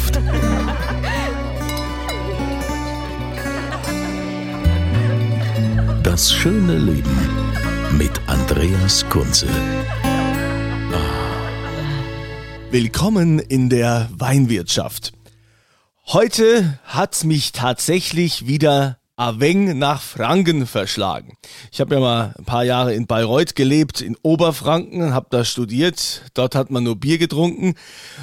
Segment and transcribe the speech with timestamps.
[0.00, 0.20] Weinwirtschaft.
[6.02, 7.18] Das schöne Leben
[7.98, 9.46] mit Andreas Kunze.
[12.70, 15.12] Willkommen in der Weinwirtschaft.
[16.06, 21.36] Heute hat mich tatsächlich wieder Aveng nach Franken verschlagen.
[21.70, 26.22] Ich habe ja mal ein paar Jahre in Bayreuth gelebt, in Oberfranken, habe da studiert.
[26.32, 27.74] Dort hat man nur Bier getrunken.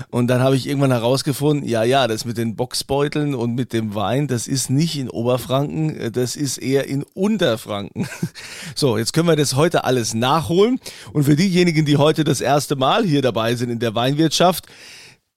[0.10, 3.94] Und dann habe ich irgendwann herausgefunden, ja, ja, das mit den Boxbeuteln und mit dem
[3.94, 8.08] Wein, das ist nicht in Oberfranken, das ist eher in Unterfranken.
[8.76, 10.80] So, jetzt können wir das heute alles nachholen.
[11.14, 14.66] Und für diejenigen, die heute das erste Mal hier dabei sind in der Weinwirtschaft,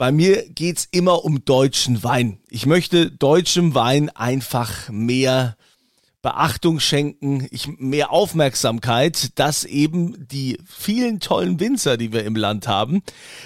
[0.00, 2.38] bei mir geht's immer um deutschen Wein.
[2.48, 5.58] Ich möchte deutschem Wein einfach mehr
[6.22, 12.68] Beachtung schenken, ich, mehr Aufmerksamkeit, dass eben die vielen tollen Winzer, die wir im Land
[12.68, 13.02] haben,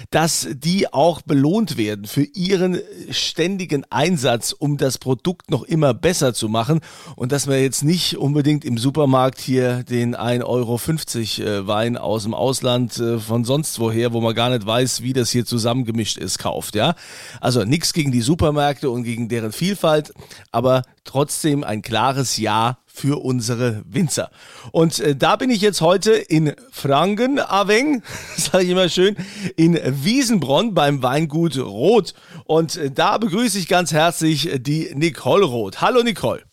[0.09, 2.79] dass die auch belohnt werden für ihren
[3.11, 6.81] ständigen Einsatz, um das Produkt noch immer besser zu machen
[7.15, 12.23] und dass wir jetzt nicht unbedingt im Supermarkt hier den 1,50 Euro äh, Wein aus
[12.23, 16.17] dem Ausland äh, von sonst woher, wo man gar nicht weiß, wie das hier zusammengemischt
[16.17, 16.95] ist, kauft, ja.
[17.39, 20.13] Also nichts gegen die Supermärkte und gegen deren Vielfalt,
[20.51, 24.31] aber trotzdem ein klares Ja für unsere Winzer.
[24.71, 28.03] Und äh, da bin ich jetzt heute in Franken, Aveng,
[28.37, 29.15] sage ich immer schön,
[29.55, 32.13] in Wiesenbronn beim Weingut Roth.
[32.45, 35.81] Und äh, da begrüße ich ganz herzlich die Nicole Roth.
[35.81, 36.44] Hallo Nicole.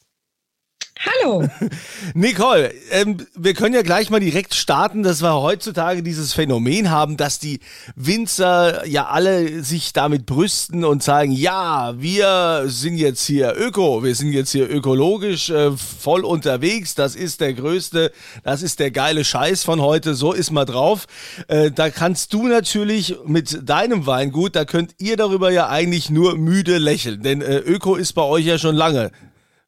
[0.99, 1.49] Hallo.
[2.15, 7.17] Nicole, ähm, wir können ja gleich mal direkt starten, dass wir heutzutage dieses Phänomen haben,
[7.17, 7.61] dass die
[7.97, 14.15] Winzer ja alle sich damit brüsten und sagen, ja, wir sind jetzt hier öko, wir
[14.15, 18.13] sind jetzt hier ökologisch äh, voll unterwegs, das ist der größte,
[18.45, 21.07] das ist der geile Scheiß von heute, so ist mal drauf.
[21.49, 26.37] Äh, da kannst du natürlich mit deinem Weingut, da könnt ihr darüber ja eigentlich nur
[26.37, 29.11] müde lächeln, denn äh, öko ist bei euch ja schon lange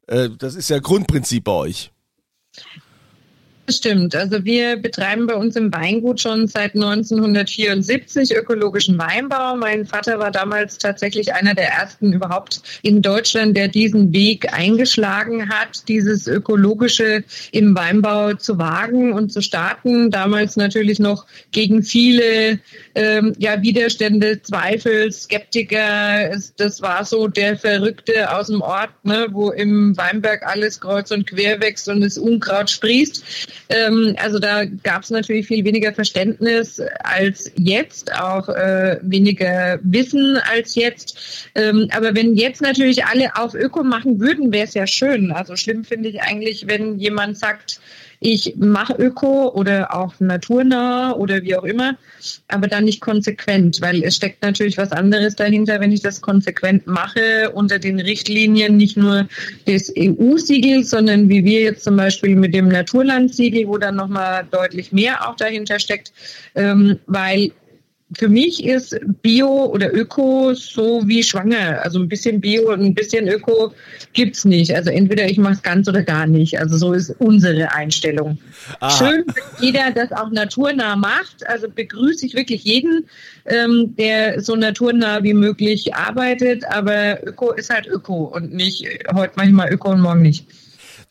[0.07, 1.91] äh, das ist ja Grundprinzip bei euch.
[3.67, 4.15] Das stimmt.
[4.15, 9.57] Also wir betreiben bei uns im Weingut schon seit 1974 ökologischen Weinbau.
[9.57, 15.49] Mein Vater war damals tatsächlich einer der ersten überhaupt in Deutschland, der diesen Weg eingeschlagen
[15.49, 20.11] hat, dieses ökologische im Weinbau zu wagen und zu starten.
[20.11, 22.59] Damals natürlich noch gegen viele
[22.95, 26.31] ähm, ja, Widerstände, Zweifel, Skeptiker.
[26.57, 31.27] Das war so der Verrückte aus dem Ort, ne, wo im Weinberg alles kreuz und
[31.27, 33.25] quer wächst und das Unkraut sprießt.
[33.71, 40.39] Ähm, also da gab es natürlich viel weniger Verständnis als jetzt, auch äh, weniger Wissen
[40.51, 41.49] als jetzt.
[41.55, 45.33] Ähm, aber wenn jetzt natürlich alle auf Öko machen würden, wäre es ja schön.
[45.33, 47.81] Also schlimm finde ich eigentlich, wenn jemand sagt,
[48.25, 51.99] ich mache Öko oder auch naturnah oder wie auch immer,
[52.49, 56.87] aber dann nicht konsequent, weil es steckt natürlich was anderes dahinter, wenn ich das konsequent
[56.87, 59.29] mache unter den Richtlinien nicht nur
[59.69, 64.91] des EU-Siegels, sondern wie wir jetzt zum Beispiel mit dem Naturlandsiegel, wo dann nochmal deutlich
[64.91, 66.11] mehr auch dahinter steckt,
[66.55, 67.53] ähm, weil
[68.13, 71.81] für mich ist Bio oder Öko so wie schwanger.
[71.83, 73.73] Also ein bisschen Bio und ein bisschen Öko
[74.13, 74.75] gibt's nicht.
[74.75, 76.59] Also entweder ich mache es ganz oder gar nicht.
[76.59, 78.39] Also so ist unsere Einstellung.
[78.81, 78.91] Aha.
[78.91, 81.47] Schön, dass jeder das auch naturnah macht.
[81.47, 83.07] Also begrüße ich wirklich jeden,
[83.47, 86.65] ähm, der so naturnah wie möglich arbeitet.
[86.67, 90.47] Aber Öko ist halt Öko und nicht heute manchmal Öko und morgen nicht.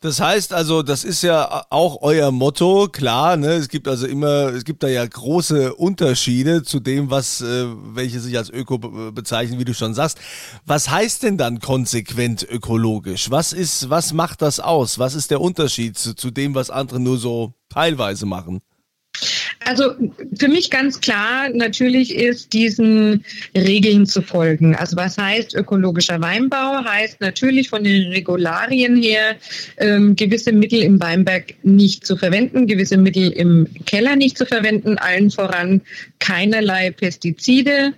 [0.04, 3.54] Das heißt also, das ist ja auch euer Motto, klar, ne?
[3.54, 7.64] Es gibt also immer, es gibt da ja große Unterschiede zu dem, was äh,
[7.94, 10.18] welche sich als Öko bezeichnen, wie du schon sagst.
[10.66, 13.30] Was heißt denn dann konsequent ökologisch?
[13.30, 14.98] Was ist, was macht das aus?
[14.98, 18.60] Was ist der Unterschied zu, zu dem, was andere nur so teilweise machen?
[19.64, 19.94] Also
[20.38, 23.24] für mich ganz klar natürlich ist, diesen
[23.56, 24.74] Regeln zu folgen.
[24.76, 26.84] Also was heißt ökologischer Weinbau?
[26.84, 29.36] Heißt natürlich von den Regularien her,
[29.78, 34.98] ähm, gewisse Mittel im Weinberg nicht zu verwenden, gewisse Mittel im Keller nicht zu verwenden,
[34.98, 35.80] allen voran
[36.18, 37.94] keinerlei Pestizide,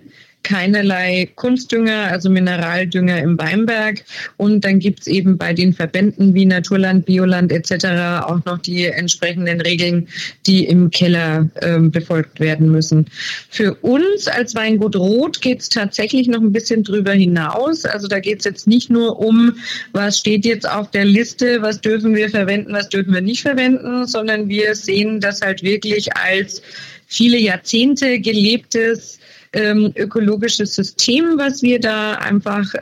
[0.47, 4.05] keinerlei Kunstdünger, also Mineraldünger im Weinberg.
[4.37, 8.23] Und dann gibt es eben bei den Verbänden wie Naturland, Bioland etc.
[8.25, 10.07] auch noch die entsprechenden Regeln,
[10.45, 13.07] die im Keller äh, befolgt werden müssen.
[13.49, 17.83] Für uns als Weingut Rot geht es tatsächlich noch ein bisschen drüber hinaus.
[17.83, 19.53] Also da geht es jetzt nicht nur um,
[19.91, 24.07] was steht jetzt auf der Liste, was dürfen wir verwenden, was dürfen wir nicht verwenden,
[24.07, 26.61] sondern wir sehen das halt wirklich als
[27.05, 29.19] viele Jahrzehnte gelebtes
[29.53, 32.79] ähm, ökologisches System, was wir da einfach äh,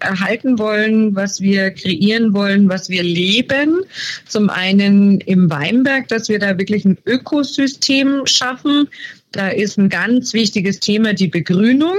[0.00, 3.80] erhalten wollen, was wir kreieren wollen, was wir leben.
[4.26, 8.88] Zum einen im Weinberg, dass wir da wirklich ein Ökosystem schaffen,
[9.32, 11.96] da ist ein ganz wichtiges Thema die Begrünung,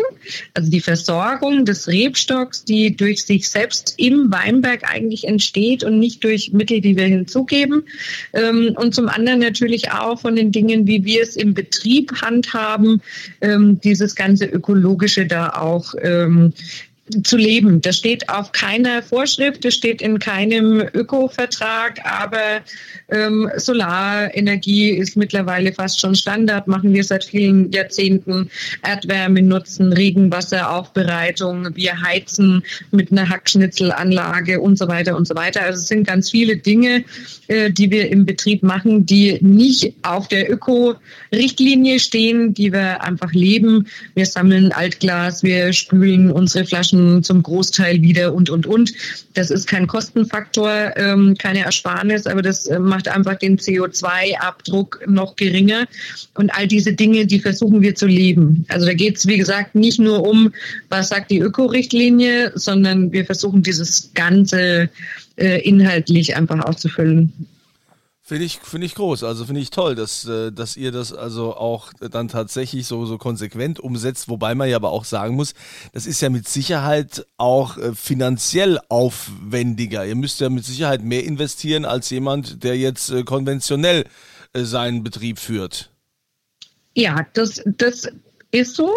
[0.54, 6.24] also die Versorgung des Rebstocks, die durch sich selbst im Weinberg eigentlich entsteht und nicht
[6.24, 7.83] durch Mittel, die wir hinzugeben.
[8.33, 13.01] Ähm, und zum anderen natürlich auch von den Dingen, wie wir es im Betrieb handhaben,
[13.39, 16.54] ähm, dieses ganze Ökologische da auch ähm,
[17.23, 17.81] zu leben.
[17.81, 22.61] Das steht auf keiner Vorschrift, das steht in keinem Öko-Vertrag, aber
[23.09, 28.49] ähm, Solarenergie ist mittlerweile fast schon Standard, machen wir seit vielen Jahrzehnten.
[28.83, 35.61] Erdwärme nutzen, Regenwasseraufbereitung, wir heizen mit einer Hackschnitzelanlage und so weiter und so weiter.
[35.61, 37.03] Also es sind ganz viele Dinge,
[37.47, 43.33] äh, die wir im Betrieb machen, die nicht auf der Öko-Richtlinie stehen, die wir einfach
[43.33, 43.87] leben.
[44.15, 48.94] Wir sammeln Altglas, wir spülen unsere Flaschen zum Großteil wieder und, und, und.
[49.33, 55.36] Das ist kein Kostenfaktor, ähm, keine Ersparnis, aber das äh, macht einfach den CO2-Abdruck noch
[55.36, 55.86] geringer.
[56.36, 58.65] Und all diese Dinge, die versuchen wir zu leben.
[58.69, 60.51] Also da geht es, wie gesagt, nicht nur um,
[60.89, 64.89] was sagt die Öko-Richtlinie, sondern wir versuchen dieses Ganze
[65.38, 67.33] äh, inhaltlich einfach auszufüllen.
[68.31, 71.54] Finde ich, finde ich groß, also finde ich toll, dass, äh, dass ihr das also
[71.54, 75.54] auch dann tatsächlich so, so konsequent umsetzt, wobei man ja aber auch sagen muss,
[75.92, 80.06] das ist ja mit Sicherheit auch äh, finanziell aufwendiger.
[80.06, 84.06] Ihr müsst ja mit Sicherheit mehr investieren als jemand, der jetzt äh, konventionell
[84.54, 85.89] seinen Betrieb führt.
[86.95, 88.07] Ja, das, das
[88.51, 88.92] ist so,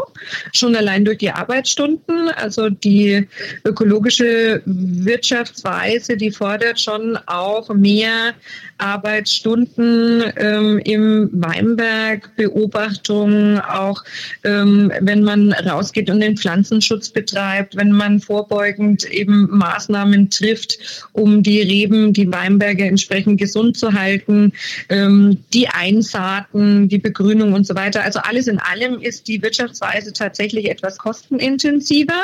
[0.53, 2.29] schon allein durch die Arbeitsstunden.
[2.31, 3.27] Also die
[3.65, 8.35] ökologische Wirtschaftsweise, die fordert schon auch mehr
[8.79, 14.03] Arbeitsstunden ähm, im Weinberg, Beobachtung, auch
[14.43, 21.43] ähm, wenn man rausgeht und den Pflanzenschutz betreibt, wenn man vorbeugend eben Maßnahmen trifft, um
[21.43, 24.53] die Reben, die Weinberge entsprechend gesund zu halten,
[24.89, 28.03] ähm, die Einsaaten, die Begrünung und so weiter.
[28.03, 32.23] Also alles in allem ist die Wirtschaftsweise tatsächlich etwas kostenintensiver.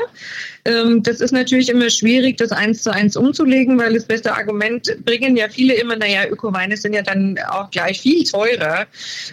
[0.65, 4.97] Ähm, das ist natürlich immer schwierig, das eins zu eins umzulegen, weil das beste Argument
[5.05, 8.87] bringen ja viele immer, naja, Ökoweine sind ja dann auch gleich viel teurer.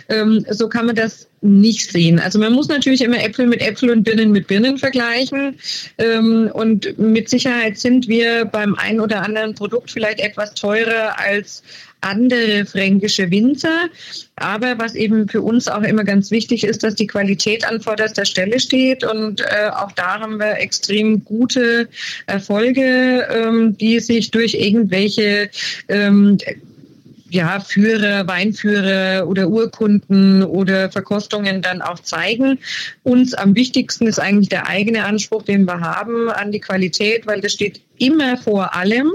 [0.09, 2.19] Ähm, so kann man das nicht sehen.
[2.19, 5.55] Also man muss natürlich immer Äpfel mit Äpfel und Birnen mit Birnen vergleichen.
[5.97, 11.63] Ähm, und mit Sicherheit sind wir beim einen oder anderen Produkt vielleicht etwas teurer als
[12.01, 13.89] andere fränkische Winzer.
[14.35, 18.25] Aber was eben für uns auch immer ganz wichtig ist, dass die Qualität an vorderster
[18.25, 19.03] Stelle steht.
[19.03, 21.87] Und äh, auch da haben wir extrem gute
[22.25, 25.49] Erfolge, ähm, die sich durch irgendwelche
[25.87, 26.37] ähm,
[27.29, 32.59] ja, Führer, Weinführer oder Urkunden oder Verkostungen dann auch zeigen.
[33.03, 37.41] Uns am wichtigsten ist eigentlich der eigene Anspruch, den wir haben an die Qualität, weil
[37.41, 39.11] das steht immer vor allem.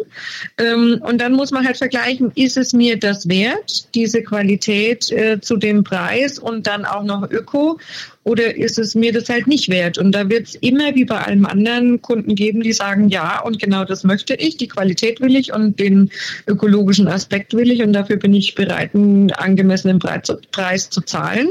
[0.58, 5.40] Ähm, und dann muss man halt vergleichen, ist es mir das wert, diese Qualität äh,
[5.40, 7.78] zu dem Preis und dann auch noch Öko?
[8.24, 9.98] Oder ist es mir das halt nicht wert?
[9.98, 13.58] Und da wird es immer wie bei allem anderen Kunden geben, die sagen, ja, und
[13.58, 16.10] genau das möchte ich, die Qualität will ich und den
[16.46, 21.48] ökologischen Aspekt will ich und dafür bin ich bereit, einen angemessenen Preis zu zahlen.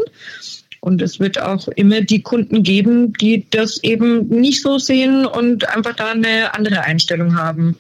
[0.81, 5.69] Und es wird auch immer die Kunden geben, die das eben nicht so sehen und
[5.69, 7.77] einfach da eine andere Einstellung haben.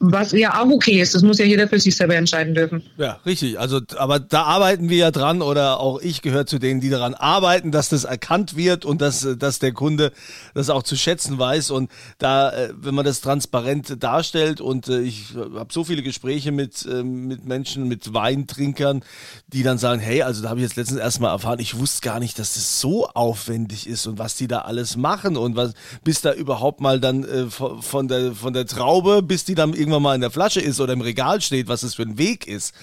[0.00, 2.84] Was ja auch okay ist, das muss ja jeder für sich selber entscheiden dürfen.
[2.98, 3.58] Ja, richtig.
[3.58, 7.14] Also, aber da arbeiten wir ja dran oder auch ich gehöre zu denen, die daran
[7.14, 10.12] arbeiten, dass das erkannt wird und dass, dass der Kunde
[10.54, 11.72] das auch zu schätzen weiß.
[11.72, 16.52] Und da, äh, wenn man das transparent darstellt und äh, ich habe so viele Gespräche
[16.52, 19.02] mit, äh, mit Menschen, mit Weintrinkern,
[19.48, 22.20] die dann sagen, hey, also da habe ich jetzt letztens erstmal erfahren, ich wusste gar
[22.20, 25.72] nicht, dass das so aufwendig ist und was die da alles machen und was,
[26.04, 30.02] bis da überhaupt mal dann von der, von der Traube, bis die dann irgendwie irgendwann
[30.02, 32.74] mal in der Flasche ist oder im Regal steht, was es für ein Weg ist.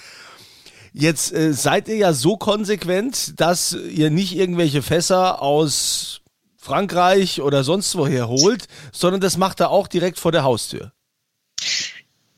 [0.92, 6.22] Jetzt äh, seid ihr ja so konsequent, dass ihr nicht irgendwelche Fässer aus
[6.56, 10.92] Frankreich oder sonst woher holt, sondern das macht er auch direkt vor der Haustür.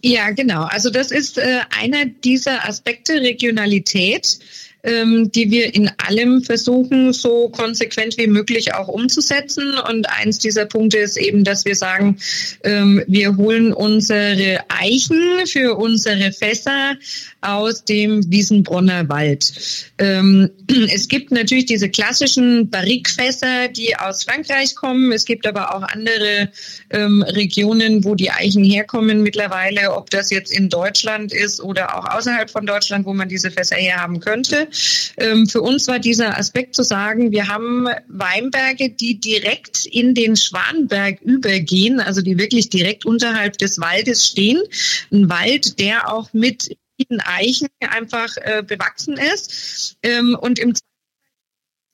[0.02, 0.64] Ja, genau.
[0.64, 4.38] Also das ist äh, einer dieser Aspekte Regionalität
[4.88, 9.74] ähm, die wir in allem versuchen, so konsequent wie möglich auch umzusetzen.
[9.88, 12.16] Und eins dieser Punkte ist eben, dass wir sagen,
[12.64, 16.96] ähm, wir holen unsere Eichen für unsere Fässer
[17.42, 19.52] aus dem Wiesenbronner Wald.
[19.98, 20.50] Ähm,
[20.92, 25.12] es gibt natürlich diese klassischen Barrikfässer, die aus Frankreich kommen.
[25.12, 26.50] Es gibt aber auch andere
[26.90, 32.06] ähm, Regionen, wo die Eichen herkommen mittlerweile, ob das jetzt in Deutschland ist oder auch
[32.06, 34.68] außerhalb von Deutschland, wo man diese Fässer herhaben könnte.
[35.16, 40.36] Ähm, für uns war dieser Aspekt zu sagen, wir haben Weinberge, die direkt in den
[40.36, 44.60] Schwanberg übergehen, also die wirklich direkt unterhalb des Waldes stehen.
[45.12, 46.76] Ein Wald, der auch mit
[47.24, 49.96] Eichen einfach äh, bewachsen ist.
[50.02, 50.74] Ähm, und im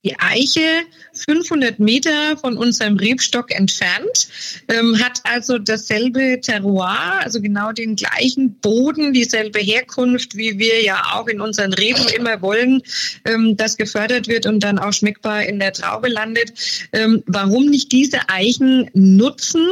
[0.05, 0.83] die Eiche
[1.13, 4.29] 500 Meter von unserem Rebstock entfernt,
[4.69, 11.03] ähm, hat also dasselbe Terroir, also genau den gleichen Boden, dieselbe Herkunft, wie wir ja
[11.15, 12.83] auch in unseren Reben immer wollen,
[13.25, 16.53] ähm, das gefördert wird und dann auch schmeckbar in der Traube landet.
[16.93, 19.67] Ähm, warum nicht diese Eichen nutzen,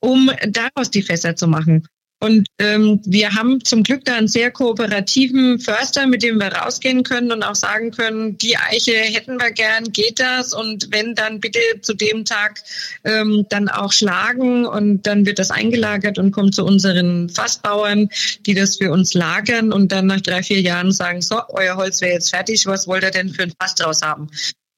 [0.00, 1.86] um daraus die Fässer zu machen?
[2.22, 7.02] Und ähm, wir haben zum Glück da einen sehr kooperativen Förster, mit dem wir rausgehen
[7.02, 10.54] können und auch sagen können, die Eiche hätten wir gern, geht das?
[10.54, 12.62] Und wenn, dann bitte zu dem Tag
[13.02, 18.08] ähm, dann auch schlagen und dann wird das eingelagert und kommt zu unseren Fassbauern,
[18.46, 22.02] die das für uns lagern und dann nach drei, vier Jahren sagen, so, euer Holz
[22.02, 24.30] wäre jetzt fertig, was wollt ihr denn für ein Fass draus haben?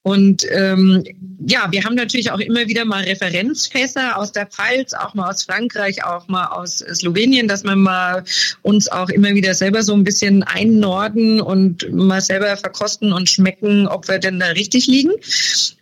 [0.05, 1.03] Und ähm,
[1.47, 5.45] ja, wir haben natürlich auch immer wieder mal Referenzfässer aus der Pfalz, auch mal aus
[5.45, 8.23] Frankreich, auch mal aus Slowenien, dass wir mal
[8.61, 13.89] uns auch immer wieder selber so ein bisschen einnorden und mal selber verkosten und schmecken,
[13.89, 15.13] ob wir denn da richtig liegen.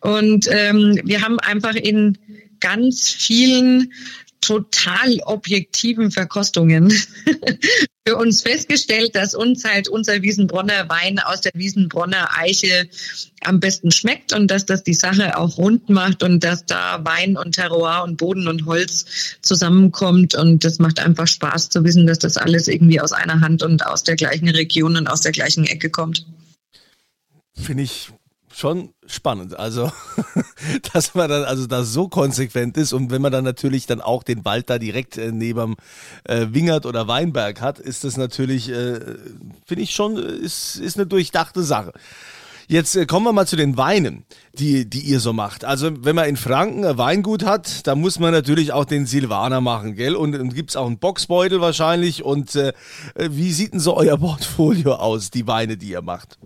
[0.02, 2.16] Und ähm, wir haben einfach in
[2.60, 3.92] ganz vielen
[4.42, 6.90] total objektiven Verkostungen
[8.06, 12.88] für uns festgestellt, dass uns halt unser Wiesenbronner Wein aus der Wiesenbronner Eiche
[13.42, 17.36] am besten schmeckt und dass das die Sache auch rund macht und dass da Wein
[17.36, 19.06] und Terroir und Boden und Holz
[19.40, 23.62] zusammenkommt und das macht einfach Spaß zu wissen, dass das alles irgendwie aus einer Hand
[23.62, 26.26] und aus der gleichen Region und aus der gleichen Ecke kommt.
[27.54, 28.10] Finde ich
[28.52, 29.58] schon spannend.
[29.58, 29.90] Also,
[30.92, 34.22] dass man dann also da so konsequent ist und wenn man dann natürlich dann auch
[34.22, 35.76] den Wald da direkt äh, neben
[36.24, 39.00] äh, Wingert oder Weinberg hat, ist das natürlich, äh,
[39.66, 41.92] finde ich schon, ist, ist eine durchdachte Sache.
[42.68, 45.64] Jetzt äh, kommen wir mal zu den Weinen, die, die ihr so macht.
[45.64, 49.60] Also, wenn man in Franken ein Weingut hat, da muss man natürlich auch den Silvaner
[49.60, 50.16] machen, gell?
[50.16, 52.22] Und, und gibt's auch einen Boxbeutel wahrscheinlich.
[52.22, 52.72] Und äh,
[53.16, 56.38] wie sieht denn so euer Portfolio aus, die Weine, die ihr macht?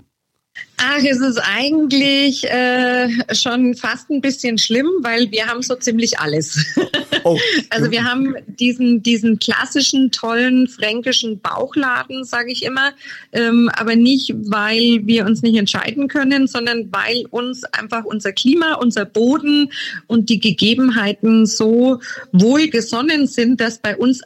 [0.78, 6.18] Ach, es ist eigentlich äh, schon fast ein bisschen schlimm, weil wir haben so ziemlich
[6.18, 6.76] alles.
[7.25, 7.38] Oh.
[7.70, 12.92] also wir haben diesen, diesen klassischen, tollen fränkischen Bauchladen, sage ich immer,
[13.32, 18.75] ähm, aber nicht, weil wir uns nicht entscheiden können, sondern weil uns einfach unser Klima,
[18.75, 19.72] unser Boden
[20.08, 22.00] und die Gegebenheiten so
[22.32, 24.20] wohlgesonnen sind, dass bei uns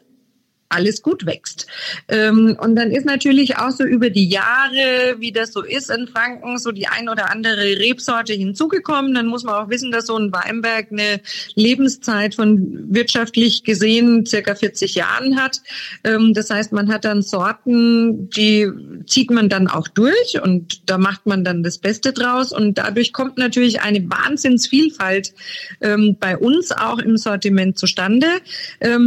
[0.70, 1.66] alles gut wächst.
[2.08, 6.06] Ähm, und dann ist natürlich auch so über die Jahre, wie das so ist in
[6.06, 9.12] Franken, so die ein oder andere Rebsorte hinzugekommen.
[9.12, 11.20] Dann muss man auch wissen, dass so ein Weinberg eine
[11.56, 15.60] Lebenszeit von wirtschaftlich gesehen circa 40 Jahren hat.
[16.04, 18.68] Ähm, das heißt, man hat dann Sorten, die
[19.06, 22.52] zieht man dann auch durch und da macht man dann das Beste draus.
[22.52, 25.32] Und dadurch kommt natürlich eine Wahnsinnsvielfalt
[25.80, 28.26] ähm, bei uns auch im Sortiment zustande.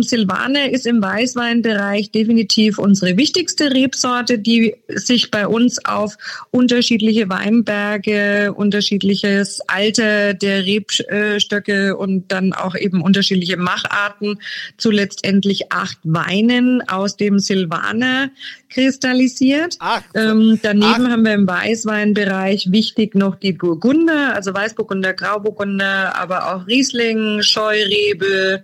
[0.01, 6.17] Silvaner ist im Weißwein Rotweinbereich definitiv unsere wichtigste Rebsorte, die sich bei uns auf
[6.51, 14.39] unterschiedliche Weinberge, unterschiedliches Alter der Rebstöcke und dann auch eben unterschiedliche Macharten
[14.77, 18.29] zu letztendlich acht Weinen aus dem Silvaner
[18.69, 19.77] kristallisiert.
[19.79, 21.11] Ach, ähm, daneben ach.
[21.11, 28.63] haben wir im Weißweinbereich wichtig noch die Burgunder, also Weißburgunder, Grauburgunder, aber auch Riesling, Scheurebe,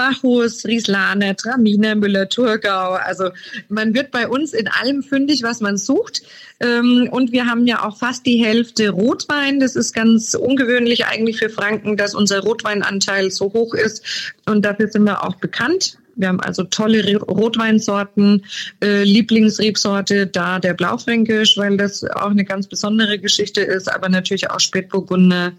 [0.00, 2.92] Bacchus, Rieslane, Traminer, Müller-Thurgau.
[2.94, 3.28] Also
[3.68, 6.22] man wird bei uns in allem fündig, was man sucht.
[6.58, 9.60] Ähm, und wir haben ja auch fast die Hälfte Rotwein.
[9.60, 14.32] Das ist ganz ungewöhnlich eigentlich für Franken, dass unser Rotweinanteil so hoch ist.
[14.46, 15.98] Und dafür sind wir auch bekannt.
[16.16, 18.46] Wir haben also tolle Rotweinsorten,
[18.82, 24.50] äh, Lieblingsrebsorte da der Blaufränkisch, weil das auch eine ganz besondere Geschichte ist, aber natürlich
[24.50, 25.52] auch Spätburgunder,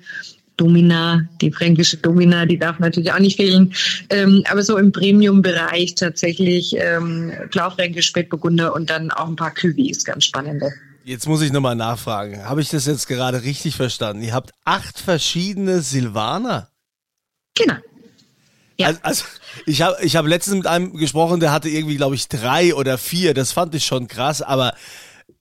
[0.62, 3.74] Domina, die fränkische Domina, die darf natürlich auch nicht fehlen.
[4.12, 10.06] Ähm, aber so im Premium-Bereich tatsächlich ähm, Blaufränkisch, Spätburgunder und dann auch ein paar Cuvées,
[10.06, 10.72] ganz spannende.
[11.04, 12.46] Jetzt muss ich nochmal nachfragen.
[12.46, 14.22] Habe ich das jetzt gerade richtig verstanden?
[14.22, 16.70] Ihr habt acht verschiedene Silvaner?
[17.58, 17.78] Genau.
[18.78, 18.88] Ja.
[18.88, 19.26] Also, also
[19.66, 23.00] ich habe ich hab letztens mit einem gesprochen, der hatte irgendwie, glaube ich, drei oder
[23.00, 23.34] vier.
[23.34, 24.76] Das fand ich schon krass, aber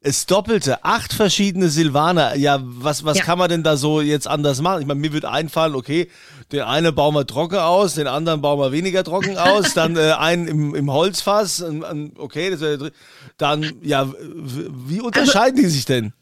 [0.02, 2.34] Es Doppelte, acht verschiedene Silvaner.
[2.34, 3.24] Ja, was, was ja.
[3.24, 4.80] kann man denn da so jetzt anders machen?
[4.80, 6.08] Ich meine, mir wird einfallen, okay,
[6.52, 10.12] den einen bauen wir trocken aus, den anderen bauen wir weniger trocken aus, dann äh,
[10.12, 11.62] einen im, im Holzfass,
[12.16, 12.90] okay, das
[13.36, 16.14] dann, ja, wie unterscheiden also, die sich denn?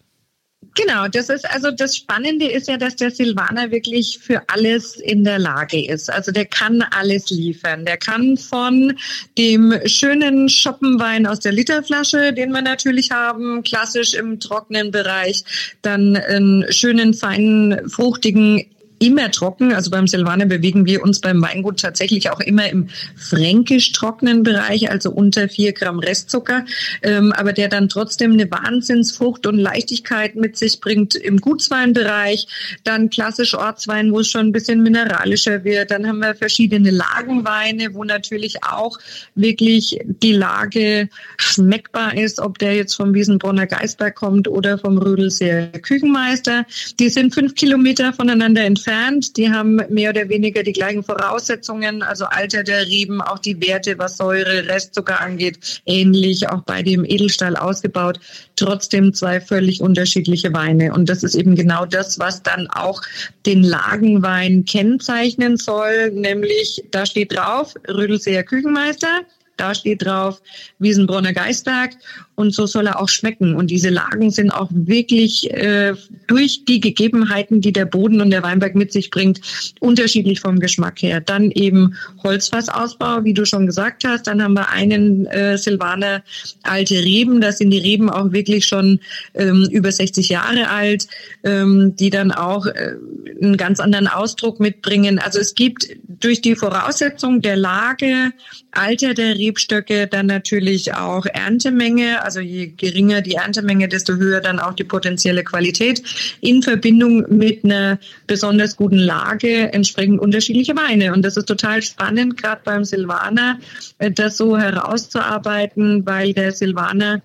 [0.74, 5.24] Genau, das ist also das Spannende ist ja, dass der Silvaner wirklich für alles in
[5.24, 6.10] der Lage ist.
[6.10, 7.84] Also der kann alles liefern.
[7.84, 8.96] Der kann von
[9.36, 15.44] dem schönen Schoppenwein aus der Literflasche, den wir natürlich haben, klassisch im trockenen Bereich,
[15.82, 18.64] dann einen schönen feinen fruchtigen
[18.98, 19.72] immer trocken.
[19.72, 24.90] Also beim Silvaner bewegen wir uns beim Weingut tatsächlich auch immer im fränkisch trockenen Bereich,
[24.90, 26.64] also unter vier Gramm Restzucker,
[27.02, 32.48] ähm, aber der dann trotzdem eine Wahnsinnsfrucht und Leichtigkeit mit sich bringt im Gutsweinbereich.
[32.84, 35.90] Dann klassisch Ortswein, wo es schon ein bisschen mineralischer wird.
[35.90, 38.98] Dann haben wir verschiedene Lagenweine, wo natürlich auch
[39.34, 45.68] wirklich die Lage schmeckbar ist, ob der jetzt vom Wiesenbronner Geisberg kommt oder vom Rödelseer
[45.68, 46.64] Küchenmeister.
[46.98, 49.36] Die sind fünf Kilometer voneinander entfernt entfernt.
[49.36, 53.98] Die haben mehr oder weniger die gleichen Voraussetzungen, also Alter der Reben, auch die Werte,
[53.98, 58.18] was Säure, Restzucker angeht, ähnlich auch bei dem Edelstahl ausgebaut.
[58.56, 60.92] Trotzdem zwei völlig unterschiedliche Weine.
[60.92, 63.02] Und das ist eben genau das, was dann auch
[63.46, 69.20] den Lagenwein kennzeichnen soll, nämlich da steht drauf, Rödelseer Küchenmeister,
[69.58, 70.40] da steht drauf
[70.78, 71.96] Wiesenbrunner Geistberg
[72.38, 73.56] und so soll er auch schmecken.
[73.56, 75.94] Und diese Lagen sind auch wirklich äh,
[76.28, 79.40] durch die Gegebenheiten, die der Boden und der Weinberg mit sich bringt,
[79.80, 81.20] unterschiedlich vom Geschmack her.
[81.20, 84.28] Dann eben Holzfassausbau, wie du schon gesagt hast.
[84.28, 86.22] Dann haben wir einen äh, Silvaner
[86.62, 87.40] alte Reben.
[87.40, 89.00] Da sind die Reben auch wirklich schon
[89.34, 91.08] ähm, über 60 Jahre alt,
[91.42, 92.94] ähm, die dann auch äh,
[93.42, 95.18] einen ganz anderen Ausdruck mitbringen.
[95.18, 98.32] Also es gibt durch die Voraussetzung der Lage,
[98.70, 102.22] Alter der Rebstöcke, dann natürlich auch Erntemenge.
[102.22, 106.02] Also je geringer die Erntemenge, desto höher dann auch die potenzielle Qualität
[106.40, 111.12] in Verbindung mit einer besonders guten Lage entsprechend unterschiedliche Weine.
[111.12, 113.58] Und das ist total spannend, gerade beim Silvaner,
[113.98, 117.22] äh, das so herauszuarbeiten, weil der Silvaner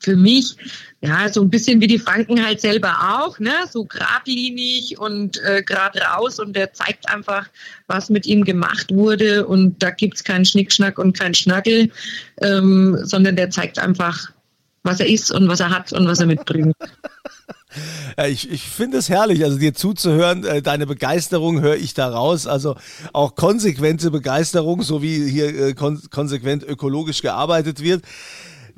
[0.00, 0.56] für mich
[1.00, 3.52] ja, so ein bisschen wie die Franken halt selber auch, ne?
[3.70, 7.48] So geradlinig und äh, gerade raus und der zeigt einfach,
[7.86, 11.90] was mit ihm gemacht wurde und da gibt's keinen Schnickschnack und keinen Schnackel,
[12.40, 14.30] ähm, sondern der zeigt einfach,
[14.82, 16.74] was er ist und was er hat und was er mitbringt.
[18.16, 22.08] Ja, ich, ich finde es herrlich, also dir zuzuhören, äh, deine Begeisterung höre ich da
[22.08, 22.76] raus, also
[23.12, 28.02] auch konsequente Begeisterung, so wie hier äh, kon konsequent ökologisch gearbeitet wird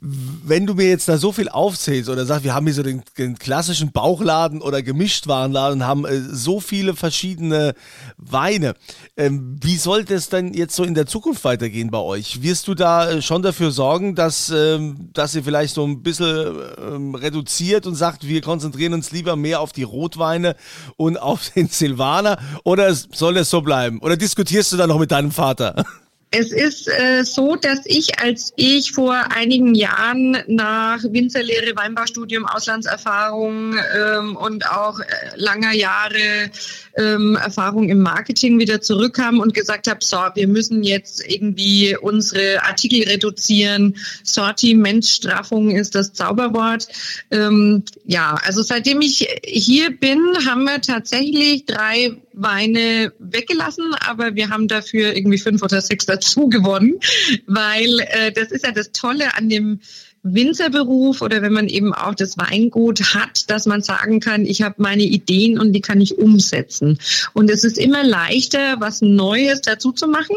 [0.00, 3.02] wenn du mir jetzt da so viel aufzählst oder sagst, wir haben hier so den,
[3.16, 7.74] den klassischen Bauchladen oder Gemischtwarenladen, haben äh, so viele verschiedene
[8.16, 8.74] Weine,
[9.16, 12.42] ähm, wie sollte es denn jetzt so in der Zukunft weitergehen bei euch?
[12.42, 16.56] Wirst du da äh, schon dafür sorgen, dass, ähm, dass ihr vielleicht so ein bisschen
[16.80, 20.54] ähm, reduziert und sagt, wir konzentrieren uns lieber mehr auf die Rotweine
[20.96, 23.98] und auf den Silvaner oder soll es so bleiben?
[23.98, 25.84] Oder diskutierst du da noch mit deinem Vater?
[26.30, 33.74] Es ist äh, so, dass ich, als ich vor einigen Jahren nach Winzerlehre, Weinbaustudium, Auslandserfahrung
[33.96, 35.04] ähm, und auch äh,
[35.36, 36.50] langer Jahre
[36.98, 42.62] ähm, Erfahrung im Marketing wieder zurückkam und gesagt habe, so, wir müssen jetzt irgendwie unsere
[42.62, 43.96] Artikel reduzieren.
[44.22, 46.88] Sortimentstraffung ist das Zauberwort.
[47.30, 54.50] Ähm, ja, also seitdem ich hier bin, haben wir tatsächlich drei Weine weggelassen, aber wir
[54.50, 57.00] haben dafür irgendwie fünf oder sechs dazu gewonnen,
[57.46, 59.80] weil äh, das ist ja das Tolle an dem
[60.22, 64.76] Winzerberuf oder wenn man eben auch das Weingut hat, dass man sagen kann, ich habe
[64.78, 66.98] meine Ideen und die kann ich umsetzen.
[67.34, 70.36] Und es ist immer leichter, was Neues dazu zu machen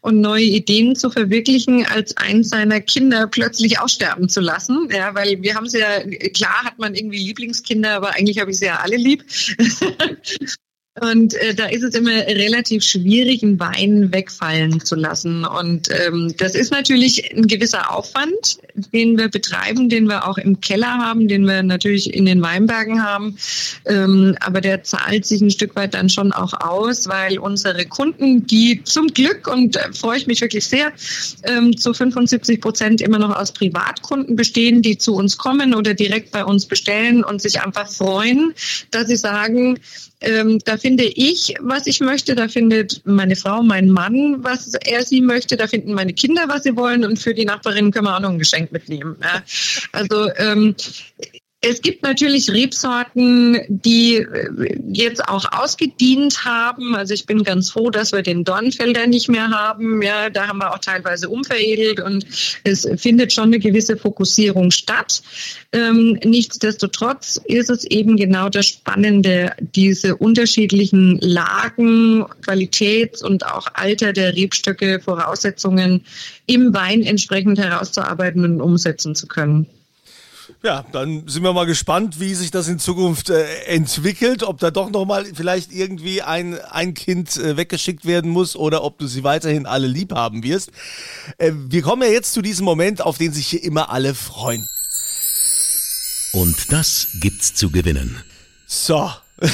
[0.00, 4.88] und neue Ideen zu verwirklichen, als eins seiner Kinder plötzlich aussterben zu lassen.
[4.90, 8.58] Ja, weil wir haben sie ja, klar hat man irgendwie Lieblingskinder, aber eigentlich habe ich
[8.58, 9.24] sie ja alle lieb.
[11.00, 15.44] Und äh, da ist es immer relativ schwierig, einen Wein wegfallen zu lassen.
[15.44, 18.58] Und ähm, das ist natürlich ein gewisser Aufwand,
[18.92, 23.02] den wir betreiben, den wir auch im Keller haben, den wir natürlich in den Weinbergen
[23.02, 23.36] haben.
[23.84, 28.46] Ähm, aber der zahlt sich ein Stück weit dann schon auch aus, weil unsere Kunden,
[28.46, 30.92] die zum Glück, und äh, freue ich mich wirklich sehr,
[31.44, 36.32] ähm, zu 75 Prozent immer noch aus Privatkunden bestehen, die zu uns kommen oder direkt
[36.32, 38.54] bei uns bestellen und sich einfach freuen,
[38.90, 39.78] dass sie sagen,
[40.20, 45.04] ähm, da finde ich, was ich möchte, da findet meine Frau, mein Mann, was er
[45.04, 48.16] sie möchte, da finden meine Kinder, was sie wollen und für die Nachbarin können wir
[48.16, 49.16] auch noch ein Geschenk mitnehmen.
[49.22, 49.42] Ja.
[49.92, 50.74] Also ähm,
[51.60, 56.94] Es gibt natürlich Rebsorten, die äh, jetzt auch ausgedient haben.
[56.94, 60.00] Also ich bin ganz froh, dass wir den Dornfelder nicht mehr haben.
[60.00, 62.24] Ja, da haben wir auch teilweise umveredelt und
[62.62, 65.20] es findet schon eine gewisse Fokussierung statt.
[65.72, 74.12] Ähm, nichtsdestotrotz ist es eben genau das Spannende, diese unterschiedlichen Lagen, Qualitäts- und auch Alter
[74.12, 76.04] der Rebstöcke, Voraussetzungen
[76.46, 79.66] im Wein entsprechend herauszuarbeiten und umsetzen zu können.
[80.62, 84.72] Ja, dann sind wir mal gespannt, wie sich das in Zukunft äh, entwickelt, ob da
[84.72, 89.22] doch nochmal vielleicht irgendwie ein, ein Kind äh, weggeschickt werden muss oder ob du sie
[89.22, 90.72] weiterhin alle lieb haben wirst.
[91.38, 94.68] Äh, wir kommen ja jetzt zu diesem Moment, auf den sich hier immer alle freuen.
[96.32, 98.20] Und das gibt's zu gewinnen.
[98.66, 99.12] So.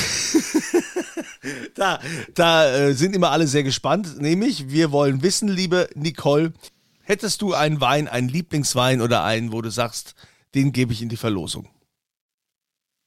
[1.75, 2.01] da
[2.35, 6.55] da äh, sind immer alle sehr gespannt, nämlich wir wollen wissen, liebe Nicole,
[7.03, 10.15] hättest du einen Wein, einen Lieblingswein oder einen, wo du sagst,
[10.55, 11.69] den gebe ich in die Verlosung.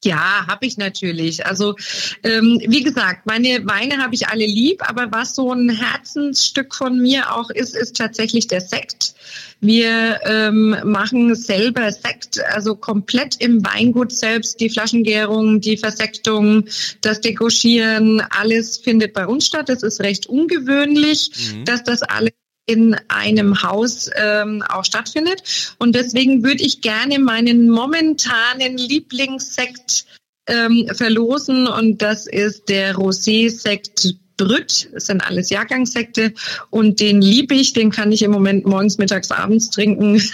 [0.03, 1.45] Ja, habe ich natürlich.
[1.47, 1.75] Also
[2.23, 7.01] ähm, wie gesagt, meine Weine habe ich alle lieb, aber was so ein Herzensstück von
[7.01, 9.15] mir auch ist, ist tatsächlich der Sekt.
[9.59, 14.59] Wir ähm, machen selber Sekt, also komplett im Weingut selbst.
[14.59, 16.65] Die Flaschengärung, die Versektung,
[17.01, 19.67] das Dekoschieren, alles findet bei uns statt.
[19.67, 21.65] Das ist recht ungewöhnlich, mhm.
[21.65, 22.33] dass das alles
[22.67, 25.75] in einem Haus ähm, auch stattfindet.
[25.79, 30.05] Und deswegen würde ich gerne meinen momentanen Lieblingssekt
[30.47, 34.89] ähm, verlosen und das ist der Rosé-Sekt Brüt.
[34.93, 36.33] Das sind alles Jahrgangssekte
[36.69, 40.21] und den liebe ich, den kann ich im Moment morgens, mittags, abends trinken.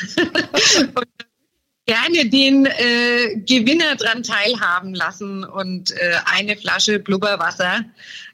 [1.85, 7.85] gerne den äh, Gewinner dran teilhaben lassen und äh, eine Flasche Blubberwasser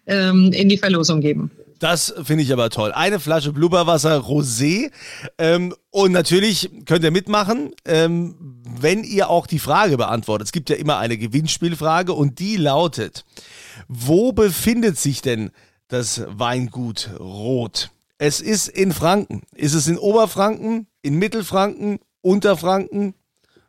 [0.08, 1.52] ähm, in die Verlosung geben.
[1.80, 2.92] Das finde ich aber toll.
[2.92, 4.92] Eine Flasche Blubberwasser Rosé.
[5.38, 8.36] Ähm, und natürlich könnt ihr mitmachen, ähm,
[8.80, 10.48] wenn ihr auch die Frage beantwortet.
[10.48, 13.26] Es gibt ja immer eine Gewinnspielfrage und die lautet,
[13.88, 15.52] wo befindet sich denn
[15.88, 17.92] das Weingut Rot?
[18.18, 19.44] Es ist in Franken.
[19.56, 23.16] Ist es in Oberfranken, in Mittelfranken, Unterfranken?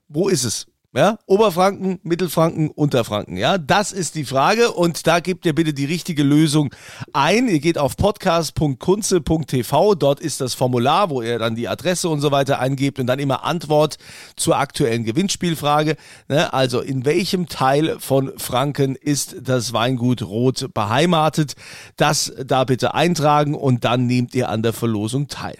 [0.08, 0.66] Wo ist es?
[0.92, 3.36] Ja, Oberfranken, Mittelfranken, Unterfranken.
[3.36, 6.74] Ja, das ist die Frage und da gebt ihr bitte die richtige Lösung
[7.12, 7.46] ein.
[7.46, 9.94] Ihr geht auf podcast.kunze.tv.
[9.94, 13.20] Dort ist das Formular, wo ihr dann die Adresse und so weiter eingebt und dann
[13.20, 13.98] immer Antwort
[14.34, 15.94] zur aktuellen Gewinnspielfrage.
[16.26, 21.54] Ne, also in welchem Teil von Franken ist das Weingut Rot beheimatet?
[21.98, 25.56] Das da bitte eintragen und dann nehmt ihr an der Verlosung teil.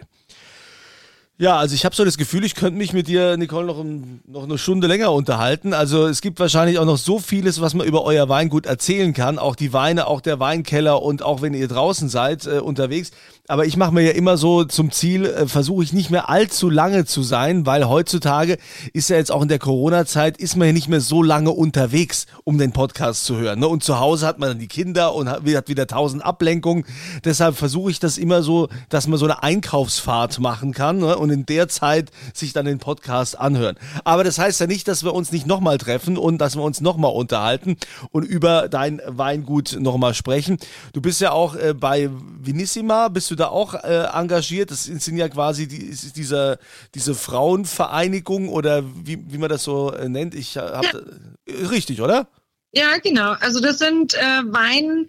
[1.40, 3.83] Ja, also ich habe so das Gefühl, ich könnte mich mit dir, Nicole, noch,
[4.26, 5.72] noch eine Stunde länger unterhalten.
[5.72, 9.38] Also es gibt wahrscheinlich auch noch so vieles, was man über euer Weingut erzählen kann.
[9.38, 13.12] Auch die Weine, auch der Weinkeller und auch wenn ihr draußen seid äh, unterwegs.
[13.48, 16.68] Aber ich mache mir ja immer so zum Ziel, äh, versuche ich nicht mehr allzu
[16.68, 18.59] lange zu sein, weil heutzutage
[18.92, 22.26] ist ja jetzt auch in der Corona-Zeit, ist man ja nicht mehr so lange unterwegs,
[22.44, 23.61] um den Podcast zu hören.
[23.61, 23.66] Ne?
[23.66, 26.85] Und zu Hause hat man dann die Kinder und hat, hat wieder tausend Ablenkungen.
[27.24, 31.16] Deshalb versuche ich das immer so, dass man so eine Einkaufsfahrt machen kann ne?
[31.16, 33.76] und in der Zeit sich dann den Podcast anhören.
[34.04, 36.80] Aber das heißt ja nicht, dass wir uns nicht nochmal treffen und dass wir uns
[36.80, 37.76] nochmal unterhalten
[38.10, 40.58] und über dein Weingut nochmal sprechen.
[40.92, 44.70] Du bist ja auch äh, bei Vinissima, bist du da auch äh, engagiert?
[44.70, 46.58] Das sind ja quasi die, diese,
[46.94, 50.34] diese Frauenvereinigung oder wie, wie man das so äh, nennt.
[50.34, 51.04] Ich habe
[51.48, 51.68] ja.
[51.68, 52.28] richtig, oder?
[52.72, 53.32] Ja, genau.
[53.40, 55.08] Also das sind äh, Wein,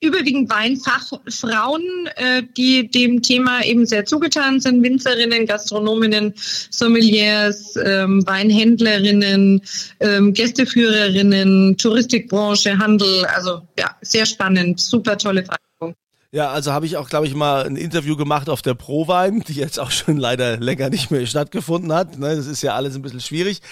[0.00, 1.82] überwiegend Weinfachfrauen,
[2.16, 4.82] äh, die dem Thema eben sehr zugetan sind.
[4.82, 9.62] Winzerinnen, Gastronominnen, Sommeliers, ähm, Weinhändlerinnen,
[10.00, 13.26] ähm, Gästeführerinnen, Touristikbranche, Handel.
[13.26, 15.69] Also ja, sehr spannend, super tolle Frage.
[16.32, 19.54] Ja, also habe ich auch, glaube ich, mal ein Interview gemacht auf der Prowein, die
[19.54, 22.20] jetzt auch schon leider länger nicht mehr stattgefunden hat.
[22.20, 23.62] Ne, das ist ja alles ein bisschen schwierig.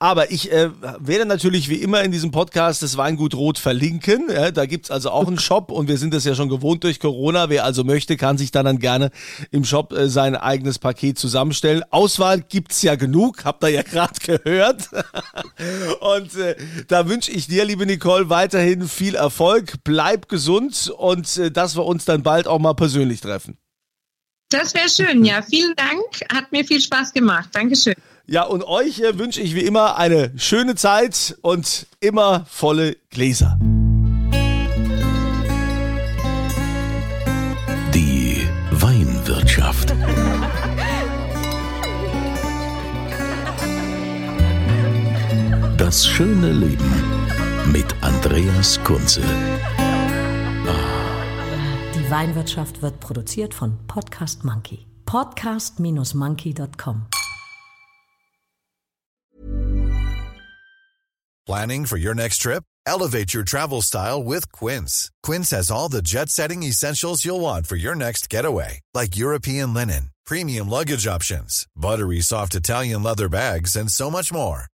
[0.00, 4.24] Aber ich äh, werde natürlich wie immer in diesem Podcast das Weingut Rot verlinken.
[4.32, 6.98] Ja, da gibt's also auch einen Shop und wir sind das ja schon gewohnt durch
[6.98, 7.50] Corona.
[7.50, 9.12] Wer also möchte, kann sich dann, dann gerne
[9.52, 11.84] im Shop äh, sein eigenes Paket zusammenstellen.
[11.90, 14.88] Auswahl gibt's ja genug, habt ihr ja gerade gehört.
[16.00, 16.56] und äh,
[16.88, 19.74] da wünsche ich dir, liebe Nicole, weiterhin viel Erfolg.
[19.84, 23.58] Bleib gesund und äh, dass wir uns dann bald auch mal persönlich treffen.
[24.50, 25.42] Das wäre schön, ja.
[25.42, 26.32] Vielen Dank.
[26.32, 27.50] Hat mir viel Spaß gemacht.
[27.52, 27.94] Dankeschön.
[28.26, 33.58] Ja, und euch äh, wünsche ich wie immer eine schöne Zeit und immer volle Gläser.
[37.94, 39.94] Die Weinwirtschaft.
[45.78, 46.94] Das schöne Leben
[47.72, 49.22] mit Andreas Kunze.
[52.10, 54.86] Weinwirtschaft wird produziert von Podcast Monkey.
[55.04, 57.06] Podcast-monkey.com
[61.46, 62.62] Planning for your next trip?
[62.86, 65.10] Elevate your travel style with Quince.
[65.22, 69.74] Quince has all the jet setting essentials you'll want for your next getaway, like European
[69.74, 74.64] linen, premium luggage options, buttery soft Italian leather bags, and so much more.